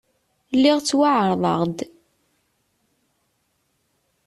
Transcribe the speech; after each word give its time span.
Lliɣ 0.55 0.77
ttwaɛerḍeɣ-d. 0.81 1.79